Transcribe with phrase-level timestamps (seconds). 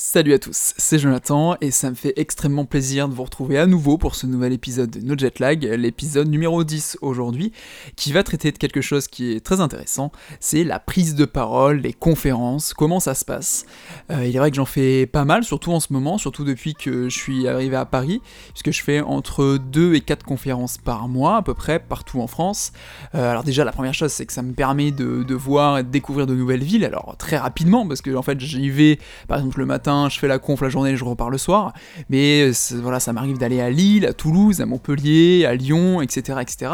[0.00, 3.66] Salut à tous, c'est Jonathan et ça me fait extrêmement plaisir de vous retrouver à
[3.66, 7.52] nouveau pour ce nouvel épisode de No Jet Lag, l'épisode numéro 10 aujourd'hui,
[7.96, 11.78] qui va traiter de quelque chose qui est très intéressant, c'est la prise de parole,
[11.78, 13.66] les conférences, comment ça se passe.
[14.12, 16.74] Euh, il est vrai que j'en fais pas mal, surtout en ce moment, surtout depuis
[16.74, 21.08] que je suis arrivé à Paris, puisque je fais entre 2 et 4 conférences par
[21.08, 22.70] mois à peu près, partout en France.
[23.16, 25.82] Euh, alors déjà la première chose c'est que ça me permet de, de voir et
[25.82, 29.38] de découvrir de nouvelles villes, alors très rapidement, parce que en fait j'y vais par
[29.38, 31.72] exemple le matin je fais la conf la journée, je repars le soir.
[32.10, 36.38] Mais voilà, ça m'arrive d'aller à Lille, à Toulouse, à Montpellier, à Lyon, etc.
[36.40, 36.72] etc.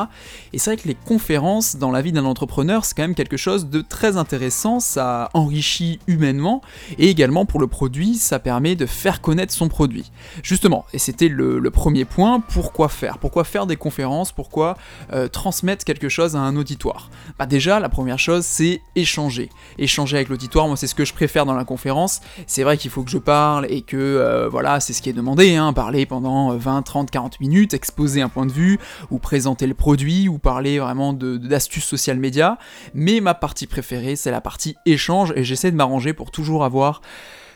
[0.52, 3.36] Et c'est vrai que les conférences dans la vie d'un entrepreneur, c'est quand même quelque
[3.36, 6.62] chose de très intéressant, ça enrichit humainement,
[6.98, 10.10] et également pour le produit, ça permet de faire connaître son produit.
[10.42, 13.18] Justement, et c'était le, premier point, pourquoi faire?
[13.18, 14.32] Pourquoi faire des conférences?
[14.32, 14.76] Pourquoi
[15.12, 17.10] euh, transmettre quelque chose à un auditoire?
[17.38, 19.50] Bah déjà, la première chose, c'est échanger.
[19.78, 22.20] Échanger avec l'auditoire, moi c'est ce que je préfère dans la conférence.
[22.46, 25.14] C'est vrai qu'il faut que je parle et que euh, voilà, c'est ce qui est
[25.14, 28.78] demandé, hein, parler pendant 20, 30, 40 minutes, exposer un point de vue,
[29.10, 32.58] ou présenter le produit, ou parler vraiment d'astuces social média.
[32.94, 37.00] Mais ma partie préférée, c'est la partie échange, et j'essaie de m'arranger pour toujours avoir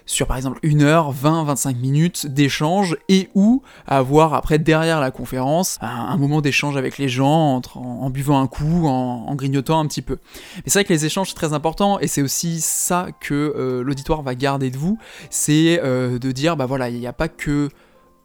[0.09, 5.11] sur par exemple une heure, 20, 25 minutes d'échange et ou avoir après derrière la
[5.11, 10.03] conférence un, moment d'échange avec les gens en, buvant un coup, en, grignotant un petit
[10.03, 10.19] peu.
[10.56, 13.83] Mais c'est vrai que les échanges c'est très important et c'est aussi ça que euh,
[13.84, 14.98] l'auditoire va garder de vous,
[15.29, 17.69] c'est euh, de dire bah voilà, il n'y a pas que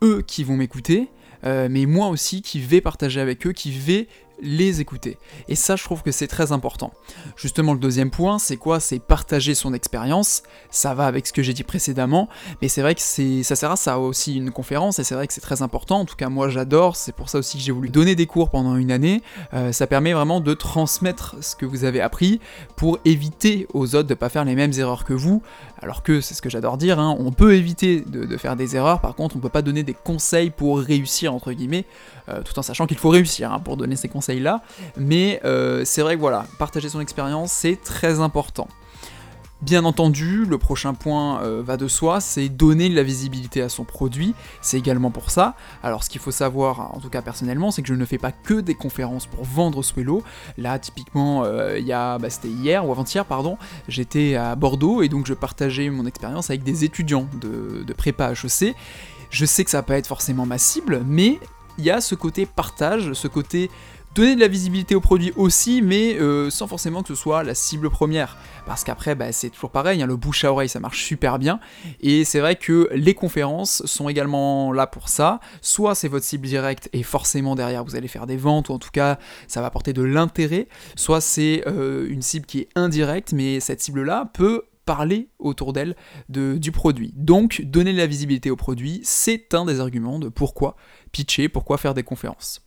[0.01, 1.09] eux qui vont m'écouter,
[1.45, 4.07] euh, mais moi aussi qui vais partager avec eux, qui vais
[4.41, 5.17] les écouter.
[5.47, 6.91] Et ça, je trouve que c'est très important.
[7.35, 8.79] Justement, le deuxième point, c'est quoi?
[8.79, 10.43] C'est partager son expérience.
[10.69, 12.29] Ça va avec ce que j'ai dit précédemment,
[12.61, 15.27] mais c'est vrai que c'est, ça sert à ça aussi une conférence, et c'est vrai
[15.27, 15.99] que c'est très important.
[15.99, 16.95] En tout cas, moi, j'adore.
[16.95, 19.21] C'est pour ça aussi que j'ai voulu donner des cours pendant une année.
[19.53, 22.39] Euh, ça permet vraiment de transmettre ce que vous avez appris
[22.75, 25.41] pour éviter aux autres de ne pas faire les mêmes erreurs que vous.
[25.81, 29.01] Alors que c'est ce que j'adore dire, hein, on peut éviter de, faire des erreurs.
[29.01, 31.85] Par contre, on peut pas donner des conseils pour réussir entre guillemets,
[32.29, 34.61] euh, tout en sachant qu'il faut réussir hein, pour donner ces conseils là
[34.97, 38.67] Mais euh, c'est vrai que voilà, partager son expérience, c'est très important.
[39.63, 43.69] Bien entendu, le prochain point euh, va de soi, c'est donner de la visibilité à
[43.69, 45.55] son produit, c'est également pour ça.
[45.83, 48.33] Alors ce qu'il faut savoir, en tout cas personnellement, c'est que je ne fais pas
[48.33, 50.21] que des conférences pour vendre Swello.
[50.57, 55.01] Là, typiquement, euh, il y a, bah, c'était hier ou avant-hier, pardon, j'étais à Bordeaux
[55.01, 58.75] et donc je partageais mon expérience avec des étudiants de, de prépa HEC.
[59.29, 61.39] Je sais que ça va pas être forcément ma cible, mais
[61.77, 63.71] il y a ce côté partage, ce côté
[64.13, 67.55] donner de la visibilité au produit aussi, mais euh, sans forcément que ce soit la
[67.55, 68.37] cible première.
[68.65, 71.59] Parce qu'après, bah, c'est toujours pareil, hein, le bouche à oreille, ça marche super bien.
[71.99, 75.39] Et c'est vrai que les conférences sont également là pour ça.
[75.61, 78.79] Soit c'est votre cible directe et forcément derrière vous allez faire des ventes, ou en
[78.79, 80.67] tout cas ça va apporter de l'intérêt.
[80.95, 85.95] Soit c'est euh, une cible qui est indirecte, mais cette cible-là peut parler autour d'elle
[86.29, 87.13] de, du produit.
[87.15, 90.75] Donc, donner de la visibilité au produit, c'est un des arguments de pourquoi
[91.11, 92.61] pitcher, pourquoi faire des conférences.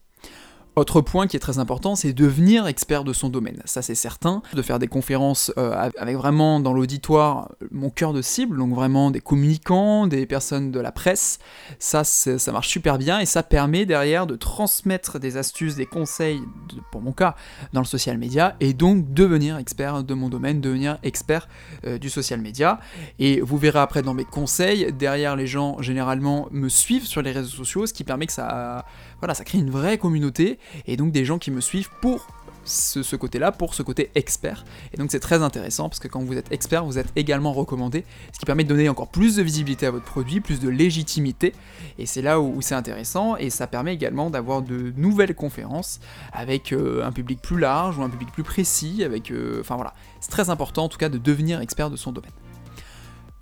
[0.79, 3.63] Autre point qui est très important, c'est devenir expert de son domaine.
[3.65, 8.21] Ça c'est certain, de faire des conférences euh, avec vraiment dans l'auditoire mon cœur de
[8.21, 11.39] cible, donc vraiment des communicants, des personnes de la presse.
[11.79, 16.43] Ça, ça marche super bien et ça permet derrière de transmettre des astuces, des conseils,
[16.93, 17.37] pour mon cas,
[17.73, 21.49] dans le social media et donc devenir expert de mon domaine, devenir expert
[21.87, 22.81] euh, du social media.
[23.19, 27.33] Et vous verrez après dans mes conseils, derrière les gens généralement me suivent sur les
[27.33, 28.85] réseaux sociaux, ce qui permet que ça,
[29.21, 32.27] voilà, ça crée une vraie communauté et donc des gens qui me suivent pour
[32.67, 34.65] ce, côté-là, pour ce côté expert.
[34.93, 38.05] Et donc c'est très intéressant parce que quand vous êtes expert, vous êtes également recommandé,
[38.33, 41.55] ce qui permet de donner encore plus de visibilité à votre produit, plus de légitimité.
[41.99, 46.01] Et c'est là où, c'est intéressant et ça permet également d'avoir de nouvelles conférences
[46.33, 49.05] avec euh, un public plus large ou un public plus précis.
[49.05, 52.13] Avec, euh, enfin voilà, c'est très important en tout cas de devenir expert de son
[52.13, 52.33] domaine.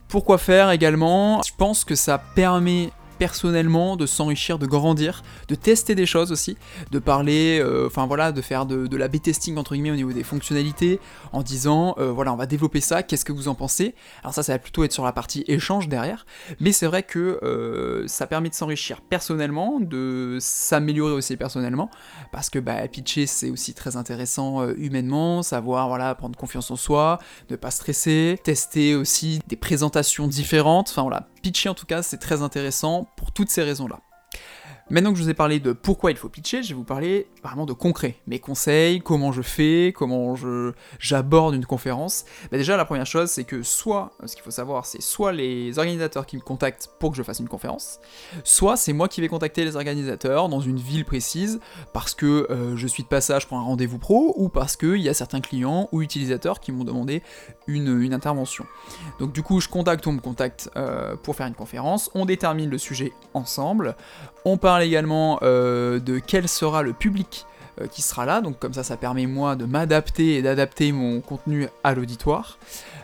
[0.08, 1.42] Pourquoi faire également?
[1.42, 6.56] Je pense que ça permet personnellement, de s'enrichir, de grandir, de tester des choses aussi,
[6.90, 10.22] de parler, euh, enfin voilà, de faire de, la B-testing entre guillemets au niveau des
[10.22, 11.00] fonctionnalités,
[11.32, 13.94] en disant euh, voilà, on va développer ça, qu'est-ce que vous en pensez?
[14.22, 16.26] Alors ça, ça va plutôt être sur la partie échange derrière,
[16.60, 21.90] mais c'est vrai que euh, ça permet de s'enrichir personnellement, de s'améliorer aussi personnellement,
[22.32, 27.18] parce que bah, pitcher c'est aussi très intéressant humainement, savoir voilà, prendre confiance en soi,
[27.50, 32.16] ne pas stresser, tester aussi des présentations différentes, enfin voilà, pitcher en tout cas c'est
[32.16, 34.00] très intéressant pour toutes ces raisons-là.
[34.90, 37.26] Maintenant que je vous ai parlé de pourquoi il faut pitcher, je vais vous parler
[37.42, 38.16] vraiment de concret.
[38.26, 42.26] Mes conseils, comment je fais, comment je j'aborde une conférence.
[42.50, 45.78] Bah déjà, la première chose, c'est que soit, ce qu'il faut savoir, c'est soit les
[45.78, 47.98] organisateurs qui me contactent pour que je fasse une conférence,
[48.44, 51.60] soit c'est moi qui vais contacter les organisateurs dans une ville précise
[51.94, 55.08] parce que euh, je suis de passage pour un rendez-vous pro ou parce qu'il y
[55.08, 57.22] a certains clients ou utilisateurs qui m'ont demandé
[57.66, 58.66] une, intervention.
[59.18, 62.26] Donc du coup, je contacte ou on me contacte euh, pour faire une conférence, on
[62.26, 63.96] détermine le sujet ensemble,
[64.44, 67.46] on parle également euh, de quel sera le public
[67.80, 71.20] euh, qui sera là, donc comme ça ça permet moi de m'adapter et d'adapter mon
[71.20, 72.56] contenu à l'auditoire.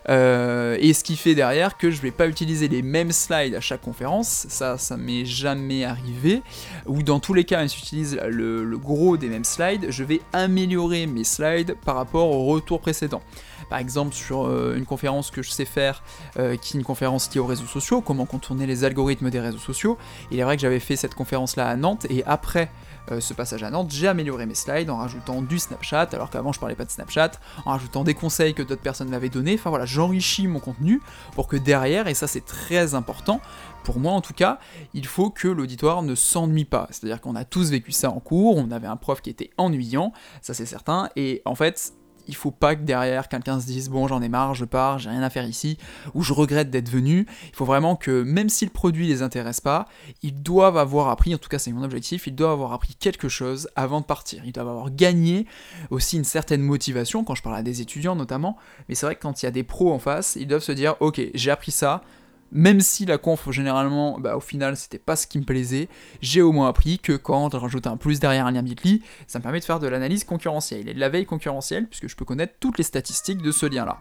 [0.09, 3.61] Euh, et ce qui fait derrière que je vais pas utiliser les mêmes slides à
[3.61, 6.43] chaque conférence, ça ça m'est jamais arrivé,
[6.87, 11.07] ou dans tous les cas si j'utilise le, gros des mêmes slides, je vais améliorer
[11.09, 13.23] mes slides par rapport au retour précédent.
[13.71, 17.41] Par exemple sur euh, une conférence que je sais faire, qui est une conférence liée
[17.41, 19.99] aux réseaux sociaux, comment contourner les algorithmes des réseaux sociaux.
[20.31, 22.71] Il est vrai que j'avais fait cette conférence-là à Nantes, et après
[23.11, 26.53] euh, ce passage à Nantes, j'ai amélioré mes slides en rajoutant du Snapchat, alors qu'avant
[26.53, 27.33] je parlais pas de Snapchat,
[27.65, 31.01] en rajoutant des conseils que d'autres personnes m'avaient donnés, enfin voilà, j'enrichis mon contenu
[31.35, 33.41] pour que derrière, et ça c'est très important,
[33.85, 34.59] pour moi en tout cas,
[34.95, 36.87] il faut que l'auditoire ne s'ennuie pas.
[36.91, 40.13] C'est-à-dire qu'on a tous vécu ça en cours, on avait un prof qui était ennuyant,
[40.43, 41.95] ça c'est certain, et en fait,
[42.31, 45.11] il faut pas que derrière quelqu'un se dise bon j'en ai marre, je pars, j'ai
[45.11, 45.77] rien à faire ici,
[46.15, 47.27] ou je regrette d'être venu.
[47.49, 49.87] Il faut vraiment que même si le produit les intéresse pas,
[50.23, 53.29] ils doivent avoir appris, en tout cas c'est mon objectif, ils doivent avoir appris quelque
[53.29, 54.43] chose avant de partir.
[54.45, 55.47] Ils doivent avoir gagné
[55.91, 58.57] aussi une certaine motivation, quand je parle à des étudiants notamment,
[58.89, 60.73] mais c'est vrai que quand il y a des pros en face, ils doivent se
[60.73, 62.03] dire ok j'ai appris ça,
[62.53, 65.89] même si la conf généralement, bah, au final c'était pas ce qui me plaisait,
[66.21, 69.39] j'ai au moins appris que quand je rajoute un plus derrière un lien Bitly, ça
[69.39, 72.25] me permet de faire de l'analyse concurrentielle et de la veille concurrentielle puisque je peux
[72.25, 73.99] connaître toutes les statistiques de ce lien là.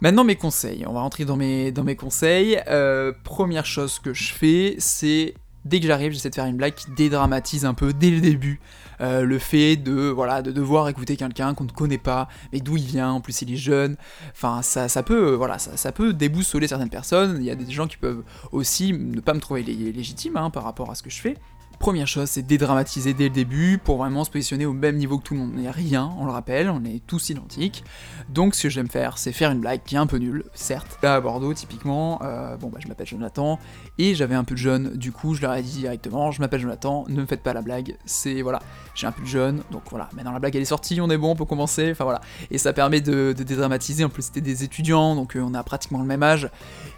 [0.00, 2.60] Maintenant mes conseils, on va rentrer dans mes, dans mes conseils.
[2.68, 5.34] Euh, première chose que je fais, c'est
[5.64, 8.60] dès que j'arrive, j'essaie de faire une blague qui dédramatise un peu dès le début
[9.00, 12.76] euh, le fait de voilà de devoir écouter quelqu'un qu'on ne connaît pas, mais d'où
[12.76, 13.96] il vient, en plus il est jeune.
[14.32, 17.38] Enfin, ça, ça peut voilà ça, ça, peut déboussoler certaines personnes.
[17.40, 18.22] Il y a des gens qui peuvent
[18.52, 21.36] aussi ne pas me trouver légitime hein, par rapport à ce que je fais.
[21.82, 25.24] Première chose, c'est dédramatiser dès le début pour vraiment se positionner au même niveau que
[25.24, 25.50] tout le monde.
[25.52, 27.82] On n'est rien, on le rappelle, on est tous identiques.
[28.28, 31.00] Donc ce que j'aime faire, c'est faire une blague qui est un peu nulle, certes.
[31.02, 33.58] Là à Bordeaux, typiquement, euh, bon bah je m'appelle Jonathan,
[33.98, 36.60] et j'avais un peu de jeune, du coup je leur ai dit directement, je m'appelle
[36.60, 38.60] Jonathan, ne me faites pas la blague, c'est voilà,
[38.94, 41.18] j'ai un peu de jeune, donc voilà, maintenant la blague elle est sortie, on est
[41.18, 42.20] bon, on peut commencer, enfin voilà.
[42.52, 45.98] Et ça permet de, dédramatiser, en plus c'était des étudiants, donc euh, on a pratiquement
[45.98, 46.48] le même âge,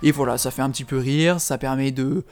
[0.02, 2.22] et voilà, ça fait un petit peu rire, ça permet de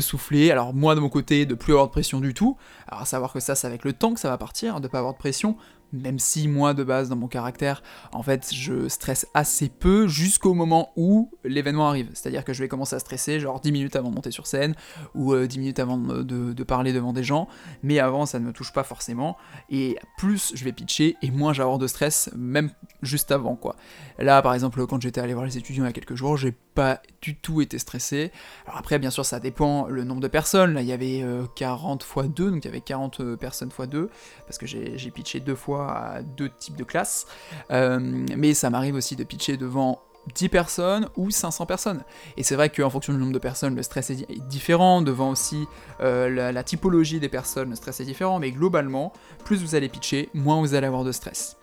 [0.00, 0.50] souffler.
[0.50, 2.56] Alors moi de mon côté, de plus de pression du tout.
[2.88, 4.98] Alors à savoir que ça, c'est avec le temps que ça va partir, de pas
[4.98, 5.56] avoir de pression
[5.92, 7.82] même si moi de base dans mon caractère,
[8.12, 12.10] en fait, je stresse assez peu jusqu'au moment où l'événement arrive.
[12.14, 14.74] C'est-à-dire que je vais commencer à stresser genre 10 minutes avant de monter sur scène
[15.14, 17.46] ou 10 euh, minutes avant de, parler devant des gens,
[17.84, 19.36] mais avant ça ne me touche pas forcément.
[19.70, 22.70] Et plus je vais pitcher et moins j'aurai de stress, même
[23.02, 23.76] juste avant quoi.
[24.18, 26.56] Là par exemple, quand j'étais allé voir les étudiants il y a quelques jours, j'ai
[26.76, 28.30] pas du tout été stressé.
[28.66, 30.74] Alors après, bien sûr, ça dépend le nombre de personnes.
[30.74, 31.24] Là, il y avait
[31.56, 34.10] 40 x 2, donc il y avait 40 euh, personnes x 2,
[34.46, 37.26] parce que j'ai pitché deux fois à deux types de classes,
[37.70, 37.98] euh,
[38.36, 40.02] mais ça m'arrive aussi de pitcher devant
[40.34, 42.02] 10 personnes ou 500 personnes.
[42.36, 45.66] Et c'est vrai qu'en fonction du nombre de personnes, le stress est différent, devant aussi
[46.00, 49.12] euh, la, typologie des personnes, le stress est différent, mais globalement,
[49.44, 51.56] plus vous allez pitcher, moins vous allez avoir de stress.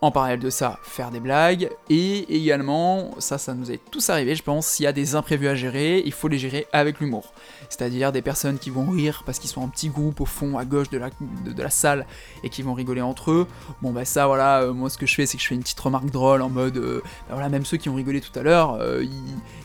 [0.00, 4.36] En parallèle de ça, faire des blagues, et également, ça, ça nous est tous arrivé,
[4.36, 7.32] je pense, s'il y a des imprévus à gérer, il faut les gérer avec l'humour.
[7.68, 10.64] C'est-à-dire des personnes qui vont rire parce qu'ils sont en petit groupe au fond, à
[10.64, 11.10] gauche de la,
[11.44, 12.06] de, la salle,
[12.44, 13.48] et qui vont rigoler entre eux.
[13.82, 15.62] Bon bah ça, voilà, euh, moi ce que je fais, c'est que je fais une
[15.62, 18.44] petite remarque drôle en mode, euh, bah voilà, même ceux qui ont rigolé tout à
[18.44, 19.04] l'heure, euh,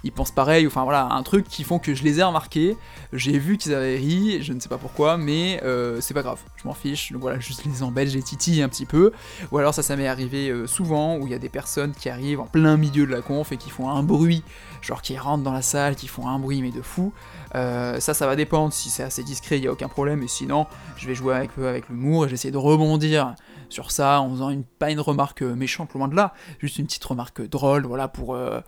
[0.04, 2.76] ils, pensent pareil, enfin voilà, un truc qui font que je les ai remarqués,
[3.14, 5.62] j'ai vu qu'ils avaient ri, je ne sais pas pourquoi, mais
[6.02, 8.70] c'est pas grave, je m'en fiche, donc voilà, juste les embête, je les titille un
[8.70, 9.12] petit peu,
[9.52, 12.10] ou alors ça, ça m'est arrivé euh, souvent où il y a des personnes qui
[12.10, 14.44] arrivent en plein milieu de la conf et qui font un bruit,
[14.82, 17.14] genre qui rentrent dans la salle, qui font un bruit mais de fou.
[17.56, 18.74] Euh, ça, ça va dépendre.
[18.74, 20.24] Si c'est assez discret, il n'y a aucun problème.
[20.24, 23.36] Et sinon, je vais jouer avec avec l'humour et j'essaie de rebondir
[23.74, 27.04] sur ça en faisant une, pas une remarque méchante, loin de là, juste une petite
[27.04, 28.62] remarque drôle, voilà, pour, euh,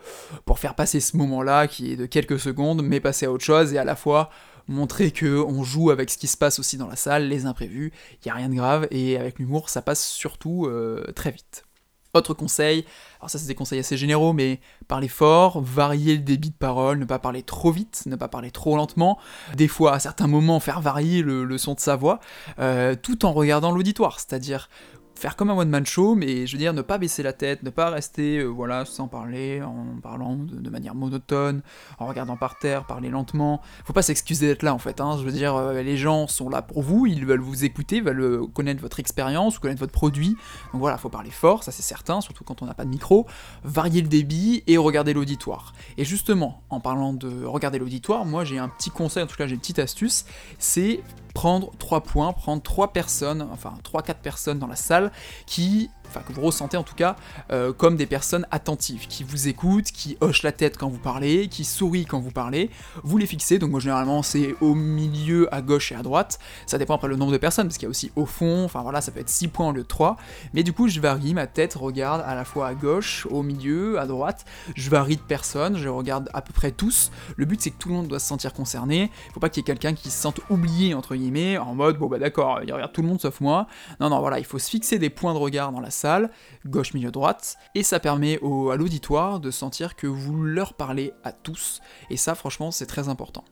[0.46, 3.74] pour faire passer ce moment-là qui est de quelques secondes, mais passer à autre chose
[3.74, 4.30] et à la fois
[4.68, 7.92] montrer que on joue avec ce qui se passe aussi dans la salle, les imprévus,
[8.24, 11.66] il y a rien de grave et avec l'humour ça passe surtout euh, très vite.
[12.14, 12.86] Autre conseil,
[13.20, 16.98] alors ça c'est des conseils assez généraux, mais parler fort, varier le débit de parole,
[16.98, 19.20] ne pas parler trop vite, ne pas parler trop lentement,
[19.54, 22.22] des fois à certains moments faire varier le, son de sa voix,
[22.60, 24.70] euh, tout en regardant l'auditoire, c'est-à-dire
[25.16, 27.70] faire comme un one-man show, mais je veux dire, ne pas baisser la tête, ne
[27.70, 31.62] pas rester, euh, voilà, sans parler, en parlant de, manière monotone,
[32.00, 33.62] en regardant par terre, parler lentement.
[33.86, 35.18] Faut pas s'excuser d'être là, en fait, hein.
[35.18, 38.22] je veux dire, euh, les gens sont là pour vous, ils veulent vous écouter, veulent
[38.22, 40.36] euh, connaître votre expérience, connaître votre produit,
[40.74, 43.26] donc voilà, faut parler fort, ça c'est certain, surtout quand on n'a pas de micro,
[43.64, 45.74] varier le débit et regarder l'auditoire.
[45.98, 49.48] Et justement, en parlant de regarder l'auditoire, moi j'ai un petit conseil, en tout cas
[49.48, 50.26] j'ai une petite astuce,
[50.60, 51.02] c'est
[51.36, 55.05] prendre trois points, prendre trois personnes, enfin trois quatre personnes dans la salle
[55.46, 57.16] qui enfin que vous ressentez en tout cas
[57.52, 61.48] euh, comme des personnes attentives, qui vous écoutent, qui hochent la tête quand vous parlez,
[61.48, 62.70] qui sourient quand vous parlez,
[63.04, 66.78] vous les fixez, donc moi généralement c'est au milieu, à gauche et à droite, ça
[66.78, 69.02] dépend après le nombre de personnes, parce qu'il y a aussi au fond, enfin voilà,
[69.02, 70.18] ça peut être 6 points au lieu de 3,
[70.54, 74.00] mais du coup je varie, ma tête regarde à la fois à gauche, au milieu,
[74.00, 74.46] à droite,
[74.76, 77.90] je varie de personnes, je regarde à peu près tous, le but c'est que tout
[77.90, 80.40] le monde doit se sentir concerné, faut pas qu'il y ait quelqu'un qui se sente
[80.50, 83.68] oublié entre guillemets, en mode bon bah d'accord, il regarde tout le monde sauf moi,
[84.00, 86.30] non non voilà, il faut se fixer des points de regard dans la salle,
[86.66, 91.14] gauche, milieu, droite, et ça permet au, à l'auditoire de sentir que vous leur parlez
[91.24, 93.44] à tous, et ça franchement c'est très important.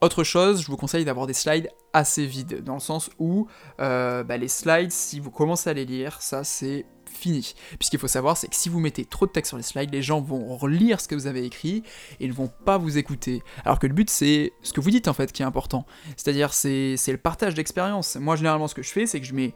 [0.00, 3.46] Autre chose, je vous conseille d'avoir des slides assez vides, dans le sens où
[3.80, 7.54] euh, bah, les slides, si vous commencez à les lire, ça c'est fini.
[7.78, 10.02] Puisqu'il faut savoir, c'est que si vous mettez trop de texte sur les slides, les
[10.02, 11.82] gens vont relire ce que vous avez écrit
[12.20, 13.42] et ils ne vont pas vous écouter.
[13.64, 15.86] Alors que le but, c'est ce que vous dites en fait qui est important.
[16.16, 18.16] C'est-à-dire, c'est le partage d'expérience.
[18.16, 19.54] Moi, généralement, ce que je fais, c'est que je mets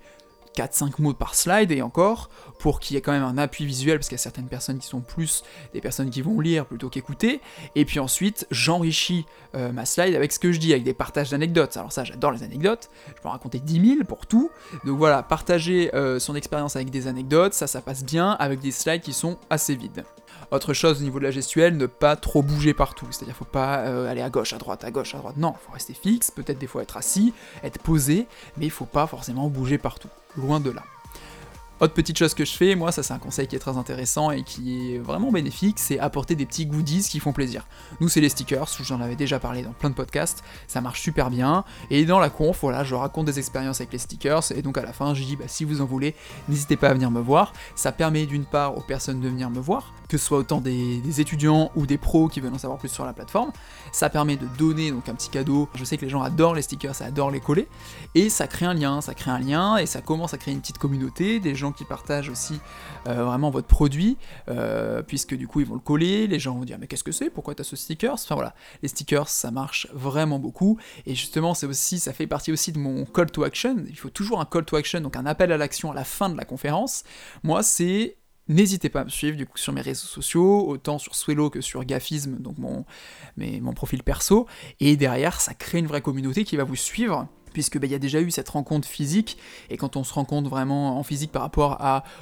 [0.61, 3.99] 4-5 mots par slide et encore, pour qu'il y ait quand même un appui visuel,
[3.99, 6.89] parce qu'il y a certaines personnes qui sont plus des personnes qui vont lire plutôt
[6.89, 7.41] qu'écouter,
[7.75, 11.31] et puis ensuite j'enrichis euh, ma slide avec ce que je dis, avec des partages
[11.31, 11.77] d'anecdotes.
[11.77, 14.51] Alors ça j'adore les anecdotes, je peux en raconter 10 000 pour tout,
[14.85, 18.73] donc voilà, partager euh, son expérience avec des anecdotes, ça ça passe bien avec des
[18.73, 20.05] slides qui sont assez vides.
[20.51, 23.79] Autre chose au niveau de la gestuelle, ne pas trop bouger partout, c'est-à-dire faut pas
[23.81, 26.59] euh, aller à gauche, à droite, à gauche, à droite, non, faut rester fixe, peut-être
[26.59, 27.33] des fois être assis,
[27.63, 30.09] être posé, mais il faut pas forcément bouger partout.
[30.37, 30.83] Loin de là.
[31.81, 34.31] Autre petite chose que je fais, moi ça c'est un conseil qui est très intéressant
[34.31, 37.67] et qui est vraiment bénéfique, c'est apporter des petits goodies qui font plaisir.
[38.01, 41.31] Nous c'est les stickers, j'en avais déjà parlé dans plein de podcasts, ça marche super
[41.31, 41.65] bien.
[41.89, 44.83] Et dans la conf, voilà, je raconte des expériences avec les stickers et donc à
[44.83, 46.15] la fin je dis bah si vous en voulez,
[46.51, 47.55] n'hésitez pas à venir me voir.
[47.77, 51.01] Ça permet d'une part aux personnes de venir me voir, que ce soit autant des,
[51.19, 53.53] étudiants ou des pros qui veulent en savoir plus sur la plateforme.
[53.91, 55.67] Ça permet de donner donc un petit cadeau.
[55.75, 57.69] Je sais que les gens adorent les stickers, ça adore les coller.
[58.15, 60.61] Et ça crée un lien, ça crée un lien et ça commence à créer une
[60.61, 62.61] petite communauté, des gens qui partagent aussi
[63.07, 64.17] euh, vraiment votre produit,
[64.49, 67.13] euh, puisque du coup ils vont le coller, les gens vont dire mais qu'est-ce que
[67.13, 68.13] c'est, pourquoi tu as ce sticker?
[68.13, 70.79] Enfin voilà, les stickers ça marche vraiment beaucoup.
[71.07, 73.77] Et justement c'est aussi, ça fait partie aussi de mon call to action.
[73.89, 76.29] Il faut toujours un call to action, donc un appel à l'action à la fin
[76.29, 77.05] de la conférence.
[77.43, 78.17] Moi c'est
[78.51, 82.39] N'hésitez pas à me suivre sur mes réseaux sociaux, autant sur Swello que sur Gafisme,
[82.39, 82.85] donc mon,
[83.37, 84.49] mon profil perso.
[84.81, 87.95] Et derrière, ça crée une vraie communauté qui va vous suivre puisque bah, il y
[87.95, 89.39] a déjà eu cette rencontre physique,
[89.69, 91.79] et quand on se rencontre vraiment en physique par rapport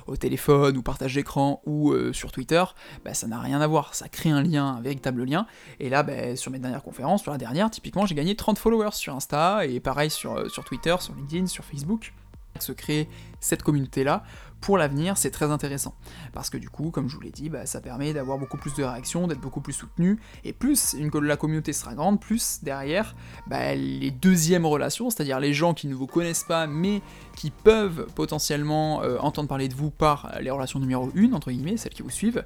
[0.06, 2.64] au téléphone, ou partage d'écran, ou euh, sur Twitter,
[3.04, 5.46] bah, ça n'a rien à voir, ça crée un lien, un véritable lien,
[5.80, 8.92] et là, bah, sur mes dernières conférences, sur la dernière, typiquement, j'ai gagné 30 followers
[8.92, 12.12] sur Insta, et pareil sur, euh, sur Twitter, sur LinkedIn, sur Facebook,
[12.58, 13.08] se créer
[13.40, 14.24] cette communauté-là,
[14.60, 15.94] pour l'avenir, c'est très intéressant.
[16.32, 18.74] Parce que du coup, comme je vous l'ai dit, bah, ça permet d'avoir beaucoup plus
[18.74, 23.14] de réactions, d'être beaucoup plus soutenu, et plus la communauté sera grande, plus derrière,
[23.46, 27.02] bah, les deuxièmes relations, c'est-à-dire les gens qui ne vous connaissent pas, mais
[27.36, 31.76] qui peuvent potentiellement euh, entendre parler de vous par les relations numéro 1, entre guillemets,
[31.76, 32.44] celles qui vous suivent,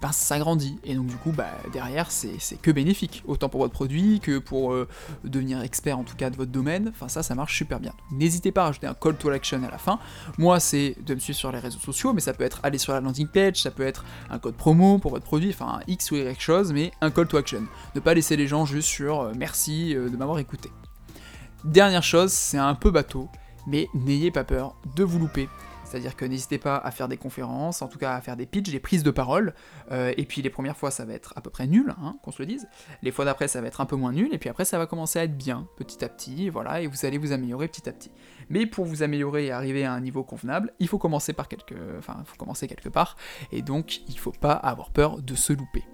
[0.00, 0.78] ben, ça grandit.
[0.84, 4.72] Et donc du coup, bah, derrière, c'est que bénéfique, autant pour votre produit que pour
[4.72, 4.88] euh,
[5.24, 6.88] devenir expert en tout cas de votre domaine.
[6.94, 7.92] Enfin ça, ça marche super bien.
[8.12, 9.98] N'hésitez pas à rajouter un call to action à la fin.
[10.38, 12.92] Moi, c'est de me suivre sur les réseaux sociaux, mais ça peut être aller sur
[12.92, 16.16] la landing page, ça peut être un code promo pour votre produit, enfin X ou
[16.16, 17.64] Y chose, mais un call to action.
[17.94, 20.70] Ne pas laisser les gens juste sur euh, merci euh, de m'avoir écouté.
[21.64, 23.28] Dernière chose, c'est un peu bateau,
[23.66, 25.48] mais n'ayez pas peur de vous louper.
[25.84, 28.70] C'est-à-dire que n'hésitez pas à faire des conférences, en tout cas à faire des pitchs,
[28.70, 29.54] des prises de parole.
[29.90, 32.32] Euh, et puis les premières fois, ça va être à peu près nul, hein, qu'on
[32.32, 32.68] se le dise.
[33.02, 34.28] Les fois d'après, ça va être un peu moins nul.
[34.34, 36.50] Et puis après, ça va commencer à être bien, petit à petit.
[36.50, 38.10] Voilà, et vous allez vous améliorer petit à petit.
[38.50, 41.74] Mais pour vous améliorer et arriver à un niveau convenable, il faut commencer par quelque,
[41.96, 43.16] enfin, il faut commencer quelque part.
[43.52, 45.84] Et donc, il faut pas avoir peur de se louper.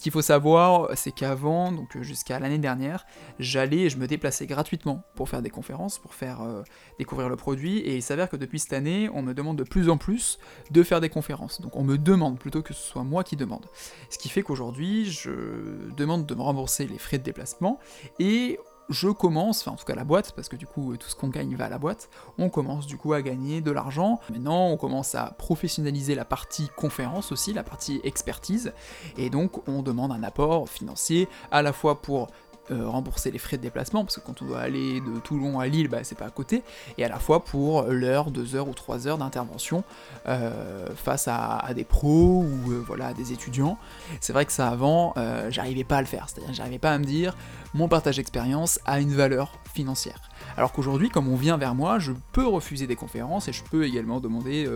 [0.00, 3.04] Ce qu'il faut savoir, c'est qu'avant, donc euh, jusqu'à l'année dernière,
[3.38, 6.62] j'allais et je me déplaçais gratuitement pour faire des conférences, pour faire euh,
[6.98, 9.90] découvrir le produit, et il s'avère que depuis cette année, on me demande de plus
[9.90, 10.38] en plus
[10.70, 11.60] de faire des conférences.
[11.60, 13.66] Donc on me demande plutôt que ce soit moi qui demande.
[14.08, 17.78] Ce qui fait qu'aujourd'hui, je demande de me rembourser les frais de déplacement,
[18.18, 18.58] et
[18.90, 21.28] je commence, enfin en tout cas la boîte, parce que du coup tout ce qu'on
[21.28, 24.20] gagne va à la boîte, on commence du coup à gagner de l'argent.
[24.30, 28.72] Maintenant on commence à professionnaliser la partie conférence aussi, la partie expertise,
[29.16, 32.28] et donc on demande un apport financier à la fois pour
[32.70, 35.66] euh, rembourser les frais de déplacement, parce que quand on doit aller de Toulon à
[35.66, 36.62] Lille, bah, c'est pas à côté,
[36.98, 39.84] et à la fois pour l'heure, deux heures ou trois heures d'intervention
[40.26, 43.78] euh, face à, des pros ou voilà, à des étudiants.
[44.20, 45.14] C'est vrai que ça avant,
[45.48, 47.36] j'arrivais pas à le faire, c'est-à-dire j'arrivais pas à me dire
[47.74, 50.30] mon partage d'expérience a une valeur financière.
[50.56, 53.84] Alors qu'aujourd'hui, comme on vient vers moi, je peux refuser des conférences et je peux
[53.84, 54.68] également demander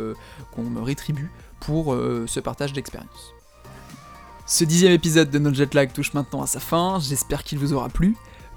[0.52, 3.34] qu'on me rétribue pour ce partage d'expérience.
[4.46, 7.88] Ce dixième épisode de notre Jetlag touche maintenant à sa fin, j'espère qu'il vous aura
[7.88, 8.14] plu.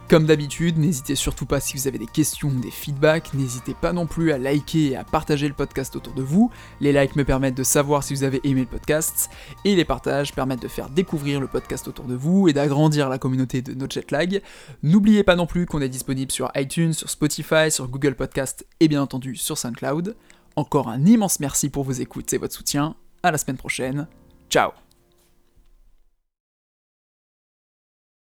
[0.10, 3.92] Comme d'habitude, n'hésitez surtout pas si vous avez des questions ou des feedbacks, n'hésitez pas
[3.94, 6.50] non plus à liker et à partager le podcast autour de vous.
[6.80, 9.30] Les likes me permettent de savoir si vous avez aimé le podcast,
[9.66, 13.18] et les partages permettent de faire découvrir le podcast autour de vous et d'agrandir la
[13.18, 14.42] communauté de No Jetlag.
[14.84, 18.88] N'oubliez pas non plus qu'on est disponible sur iTunes, sur Spotify, sur Google Podcast et
[18.88, 20.16] bien entendu sur SoundCloud.
[20.56, 22.96] Encore un immense merci pour vos écoutes et votre soutien.
[23.24, 24.08] À la semaine prochaine.
[24.50, 24.72] Ciao